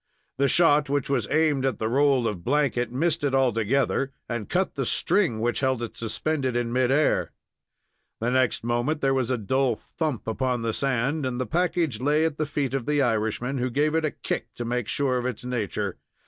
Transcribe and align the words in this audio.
The 0.39 0.47
shot, 0.47 0.89
which 0.89 1.09
was 1.11 1.27
aimed 1.29 1.63
at 1.63 1.77
the 1.77 1.87
roll 1.87 2.27
of 2.27 2.43
blanket, 2.43 2.91
missed 2.91 3.23
it 3.23 3.35
altogether 3.35 4.11
and 4.27 4.49
cut 4.49 4.73
the 4.73 4.83
string 4.83 5.39
which 5.39 5.59
held 5.59 5.83
it 5.83 5.95
suspended 5.95 6.55
in 6.55 6.73
mid 6.73 6.89
air. 6.91 7.33
The 8.19 8.31
next 8.31 8.63
moment 8.63 9.01
there 9.01 9.13
was 9.13 9.29
a 9.29 9.37
dull 9.37 9.75
thump 9.75 10.25
upon 10.27 10.63
the 10.63 10.73
sand, 10.73 11.23
and 11.23 11.39
the 11.39 11.45
package 11.45 12.01
lay 12.01 12.25
at 12.25 12.37
the 12.39 12.47
feet 12.47 12.73
of 12.73 12.87
the 12.87 12.99
Irishman, 12.99 13.59
who 13.59 13.69
gave 13.69 13.93
it 13.93 14.03
a 14.03 14.09
kick 14.09 14.47
to 14.55 14.65
make 14.65 14.87
sure 14.87 15.19
of 15.19 15.27
its 15.27 15.45
nature. 15.45 15.99